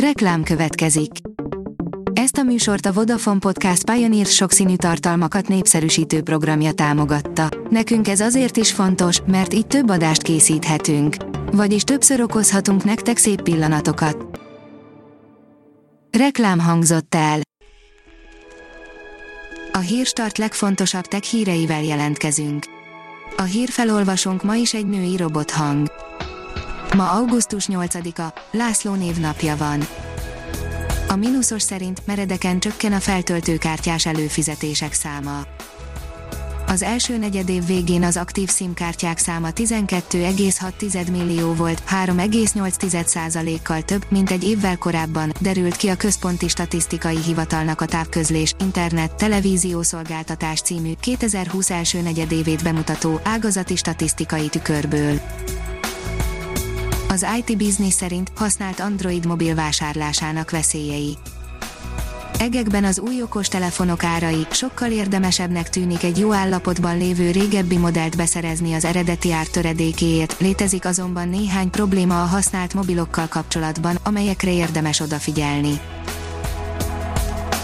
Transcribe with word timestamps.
Reklám 0.00 0.42
következik. 0.42 1.10
Ezt 2.12 2.36
a 2.36 2.42
műsort 2.42 2.86
a 2.86 2.92
Vodafone 2.92 3.38
Podcast 3.38 3.90
Pioneer 3.90 4.26
sokszínű 4.26 4.76
tartalmakat 4.76 5.48
népszerűsítő 5.48 6.22
programja 6.22 6.72
támogatta. 6.72 7.48
Nekünk 7.70 8.08
ez 8.08 8.20
azért 8.20 8.56
is 8.56 8.72
fontos, 8.72 9.20
mert 9.26 9.54
így 9.54 9.66
több 9.66 9.90
adást 9.90 10.22
készíthetünk. 10.22 11.16
Vagyis 11.52 11.82
többször 11.82 12.20
okozhatunk 12.20 12.84
nektek 12.84 13.16
szép 13.16 13.42
pillanatokat. 13.42 14.40
Reklám 16.18 16.58
hangzott 16.58 17.14
el. 17.14 17.40
A 19.72 19.78
hírstart 19.78 20.38
legfontosabb 20.38 21.04
tech 21.04 21.24
híreivel 21.24 21.82
jelentkezünk. 21.82 22.64
A 23.36 23.42
hírfelolvasónk 23.42 24.42
ma 24.42 24.54
is 24.54 24.74
egy 24.74 24.86
női 24.86 25.16
robothang. 25.16 25.90
Ma 26.96 27.10
augusztus 27.10 27.66
8-a, 27.72 28.40
László 28.50 28.94
névnapja 28.94 29.56
van. 29.56 29.80
A 31.08 31.16
mínuszos 31.16 31.62
szerint 31.62 32.06
meredeken 32.06 32.60
csökken 32.60 32.92
a 32.92 33.00
feltöltőkártyás 33.00 34.06
előfizetések 34.06 34.92
száma. 34.92 35.40
Az 36.66 36.82
első 36.82 37.16
negyedév 37.16 37.66
végén 37.66 38.02
az 38.02 38.16
aktív 38.16 38.50
SIM-kártyák 38.50 39.18
száma 39.18 39.48
12,6 39.54 41.10
millió 41.10 41.54
volt, 41.54 41.82
3,8%-kal 42.04 43.82
több, 43.82 44.04
mint 44.08 44.30
egy 44.30 44.44
évvel 44.44 44.76
korábban, 44.76 45.32
derült 45.40 45.76
ki 45.76 45.88
a 45.88 45.96
Központi 45.96 46.48
Statisztikai 46.48 47.22
Hivatalnak 47.22 47.80
a 47.80 47.86
távközlés, 47.86 48.54
internet, 48.58 49.14
televíziószolgáltatás 49.14 50.60
című 50.60 50.92
2020 51.00 51.70
első 51.70 52.00
negyedévét 52.00 52.62
bemutató 52.62 53.20
ágazati 53.22 53.76
statisztikai 53.76 54.48
tükörből. 54.48 55.20
Az 57.16 57.26
IT 57.38 57.56
Business 57.56 57.92
szerint 57.92 58.32
használt 58.34 58.80
Android 58.80 59.26
mobil 59.26 59.54
vásárlásának 59.54 60.50
veszélyei. 60.50 61.16
Egekben 62.38 62.84
az 62.84 62.98
új 62.98 63.22
okos 63.22 63.48
telefonok 63.48 64.04
árai, 64.04 64.46
sokkal 64.50 64.90
érdemesebbnek 64.90 65.70
tűnik 65.70 66.02
egy 66.02 66.18
jó 66.18 66.32
állapotban 66.32 66.98
lévő 66.98 67.30
régebbi 67.30 67.76
modellt 67.76 68.16
beszerezni 68.16 68.72
az 68.72 68.84
eredeti 68.84 69.32
ár 69.32 69.46
töredékéért, 69.46 70.36
létezik 70.38 70.84
azonban 70.84 71.28
néhány 71.28 71.70
probléma 71.70 72.22
a 72.22 72.26
használt 72.26 72.74
mobilokkal 72.74 73.26
kapcsolatban, 73.28 73.98
amelyekre 74.02 74.52
érdemes 74.52 75.00
odafigyelni. 75.00 75.80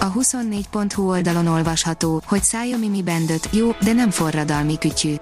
A 0.00 0.12
24.hu 0.12 1.08
oldalon 1.08 1.46
olvasható, 1.46 2.22
hogy 2.26 2.40
Xiaomi 2.40 2.88
Mi 2.88 3.02
Band 3.02 3.30
5 3.30 3.48
jó, 3.52 3.70
de 3.80 3.92
nem 3.92 4.10
forradalmi 4.10 4.78
kütyű. 4.78 5.14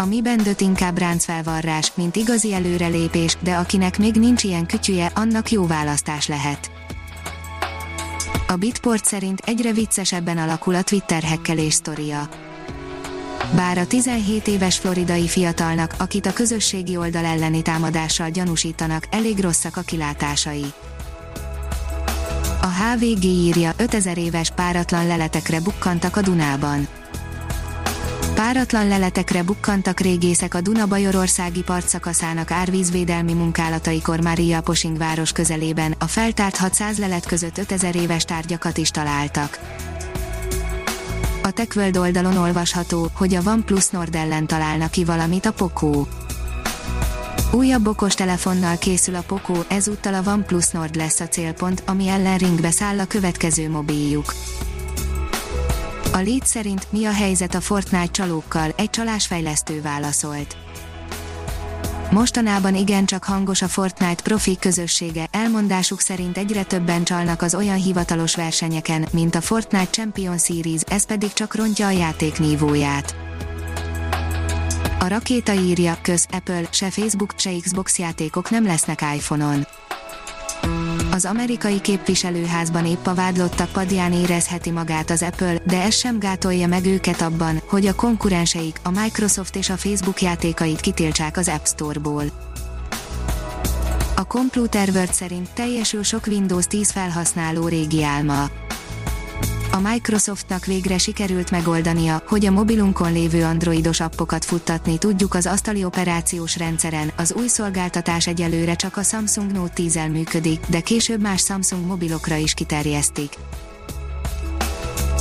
A 0.00 0.04
Mi 0.04 0.22
Band 0.22 0.46
5 0.46 0.60
inkább 0.60 0.98
ráncfelvarrás, 0.98 1.92
mint 1.94 2.16
igazi 2.16 2.54
előrelépés, 2.54 3.36
de 3.40 3.54
akinek 3.54 3.98
még 3.98 4.14
nincs 4.14 4.42
ilyen 4.42 4.66
kütyüje, 4.66 5.10
annak 5.14 5.50
jó 5.50 5.66
választás 5.66 6.26
lehet. 6.26 6.70
A 8.48 8.54
Bitport 8.56 9.04
szerint 9.04 9.40
egyre 9.44 9.72
viccesebben 9.72 10.38
alakul 10.38 10.74
a 10.74 10.82
Twitter 10.82 11.22
hekkelés 11.22 11.74
sztoria. 11.74 12.28
Bár 13.54 13.78
a 13.78 13.86
17 13.86 14.48
éves 14.48 14.78
floridai 14.78 15.28
fiatalnak, 15.28 15.94
akit 15.98 16.26
a 16.26 16.32
közösségi 16.32 16.96
oldal 16.96 17.24
elleni 17.24 17.62
támadással 17.62 18.30
gyanúsítanak, 18.30 19.06
elég 19.10 19.40
rosszak 19.40 19.76
a 19.76 19.80
kilátásai. 19.80 20.72
A 22.60 22.66
HVG 22.66 23.24
írja, 23.24 23.72
5000 23.76 24.18
éves 24.18 24.50
páratlan 24.50 25.06
leletekre 25.06 25.60
bukkantak 25.60 26.16
a 26.16 26.20
Dunában. 26.20 26.88
Páratlan 28.40 28.88
leletekre 28.88 29.42
bukkantak 29.42 30.00
régészek 30.00 30.54
a 30.54 30.60
Duna-Bajorországi 30.60 31.62
partszakaszának 31.62 32.50
árvízvédelmi 32.50 33.32
munkálataikor 33.32 34.20
Mária 34.20 34.60
Posing 34.60 34.96
város 34.96 35.32
közelében, 35.32 35.94
a 35.98 36.04
feltárt 36.06 36.56
600 36.56 36.98
lelet 36.98 37.26
között 37.26 37.58
5000 37.58 37.96
éves 37.96 38.24
tárgyakat 38.24 38.78
is 38.78 38.90
találtak. 38.90 39.58
A 41.42 41.50
TechWorld 41.50 41.96
oldalon 41.96 42.36
olvasható, 42.36 43.10
hogy 43.12 43.34
a 43.34 43.42
OnePlus 43.46 43.88
Nord 43.88 44.14
ellen 44.14 44.46
találna 44.46 44.88
ki 44.88 45.04
valamit 45.04 45.46
a 45.46 45.52
Poco. 45.52 46.06
Újabb 47.52 47.86
okos 47.86 48.14
telefonnal 48.14 48.78
készül 48.78 49.14
a 49.14 49.22
Poco, 49.26 49.54
ezúttal 49.68 50.14
a 50.14 50.22
OnePlus 50.26 50.70
Nord 50.70 50.94
lesz 50.94 51.20
a 51.20 51.28
célpont, 51.28 51.82
ami 51.86 52.08
ellen 52.08 52.38
ringbe 52.38 52.70
száll 52.70 52.98
a 52.98 53.06
következő 53.06 53.70
mobiljuk. 53.70 54.34
A 56.12 56.18
Lead 56.18 56.46
szerint 56.46 56.86
mi 56.92 57.04
a 57.04 57.12
helyzet 57.12 57.54
a 57.54 57.60
Fortnite 57.60 58.10
csalókkal, 58.10 58.72
egy 58.76 58.90
csalásfejlesztő 58.90 59.82
válaszolt. 59.82 60.56
Mostanában 62.10 62.74
igencsak 62.74 63.24
hangos 63.24 63.62
a 63.62 63.68
Fortnite 63.68 64.22
profi 64.22 64.56
közössége, 64.58 65.28
elmondásuk 65.30 66.00
szerint 66.00 66.38
egyre 66.38 66.62
többen 66.62 67.04
csalnak 67.04 67.42
az 67.42 67.54
olyan 67.54 67.76
hivatalos 67.76 68.34
versenyeken, 68.34 69.06
mint 69.12 69.34
a 69.34 69.40
Fortnite 69.40 69.90
Champion 69.90 70.38
Series, 70.38 70.80
ez 70.88 71.06
pedig 71.06 71.32
csak 71.32 71.54
rontja 71.54 71.86
a 71.86 71.90
játék 71.90 72.38
nívóját. 72.38 73.16
A 74.98 75.08
rakéta 75.08 75.52
írja, 75.52 75.98
köz 76.02 76.26
Apple, 76.30 76.62
se 76.70 76.90
Facebook, 76.90 77.32
se 77.36 77.50
Xbox 77.60 77.98
játékok 77.98 78.50
nem 78.50 78.64
lesznek 78.64 79.00
iPhone-on. 79.14 79.66
Az 81.20 81.26
amerikai 81.26 81.80
képviselőházban 81.80 82.86
épp 82.86 83.06
a 83.06 83.14
vádlottak 83.14 83.72
padján 83.72 84.12
érezheti 84.12 84.70
magát 84.70 85.10
az 85.10 85.22
Apple, 85.22 85.58
de 85.66 85.82
ez 85.82 85.94
sem 85.94 86.18
gátolja 86.18 86.66
meg 86.66 86.86
őket 86.86 87.20
abban, 87.20 87.62
hogy 87.68 87.86
a 87.86 87.94
konkurenseik, 87.94 88.80
a 88.82 88.90
Microsoft 88.90 89.56
és 89.56 89.70
a 89.70 89.76
Facebook 89.76 90.22
játékait 90.22 90.80
kitiltsák 90.80 91.36
az 91.36 91.48
App 91.48 91.64
Store-ból. 91.64 92.24
A 94.16 94.24
Computer 94.24 94.88
World 94.88 95.12
szerint 95.12 95.48
teljesül 95.54 96.02
sok 96.02 96.26
Windows 96.26 96.66
10 96.66 96.90
felhasználó 96.90 97.68
régi 97.68 98.04
álma 98.04 98.50
a 99.72 99.80
Microsoftnak 99.80 100.64
végre 100.64 100.98
sikerült 100.98 101.50
megoldania, 101.50 102.22
hogy 102.26 102.46
a 102.46 102.50
mobilunkon 102.50 103.12
lévő 103.12 103.44
androidos 103.44 104.00
appokat 104.00 104.44
futtatni 104.44 104.98
tudjuk 104.98 105.34
az 105.34 105.46
asztali 105.46 105.84
operációs 105.84 106.56
rendszeren. 106.56 107.12
Az 107.16 107.32
új 107.32 107.46
szolgáltatás 107.46 108.26
egyelőre 108.26 108.74
csak 108.74 108.96
a 108.96 109.02
Samsung 109.02 109.52
Note 109.52 109.72
10 109.72 109.98
működik, 110.12 110.60
de 110.66 110.80
később 110.80 111.20
más 111.20 111.42
Samsung 111.42 111.86
mobilokra 111.86 112.36
is 112.36 112.54
kiterjesztik. 112.54 113.32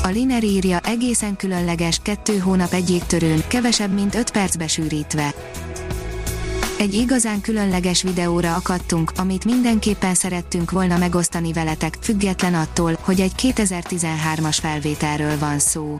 A 0.03 0.07
Liner 0.07 0.43
írja 0.43 0.79
egészen 0.79 1.35
különleges, 1.35 1.99
kettő 2.03 2.37
hónap 2.37 2.73
egy 2.73 2.89
jégtörőn, 2.89 3.43
kevesebb 3.47 3.93
mint 3.93 4.15
5 4.15 4.31
percbe 4.31 4.67
sűrítve. 4.67 5.33
Egy 6.79 6.93
igazán 6.93 7.41
különleges 7.41 8.01
videóra 8.01 8.55
akadtunk, 8.55 9.11
amit 9.17 9.45
mindenképpen 9.45 10.13
szerettünk 10.13 10.71
volna 10.71 10.97
megosztani 10.97 11.53
veletek, 11.53 11.97
független 12.01 12.53
attól, 12.53 12.97
hogy 13.01 13.19
egy 13.21 13.31
2013-as 13.37 14.57
felvételről 14.61 15.37
van 15.37 15.59
szó. 15.59 15.99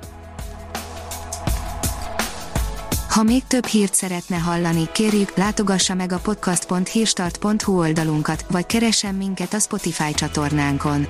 Ha 3.10 3.24
még 3.24 3.44
több 3.48 3.66
hírt 3.66 3.94
szeretne 3.94 4.38
hallani, 4.38 4.88
kérjük, 4.92 5.38
látogassa 5.38 5.94
meg 5.94 6.12
a 6.12 6.20
podcast.hírstart.hu 6.20 7.78
oldalunkat, 7.78 8.46
vagy 8.52 8.66
keressen 8.66 9.16
minket 9.16 9.54
a 9.54 9.60
Spotify 9.60 10.14
csatornánkon. 10.14 11.08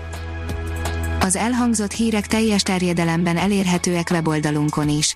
Az 1.19 1.35
elhangzott 1.35 1.91
hírek 1.91 2.27
teljes 2.27 2.61
terjedelemben 2.61 3.37
elérhetőek 3.37 4.07
weboldalunkon 4.11 4.89
is. 4.89 5.15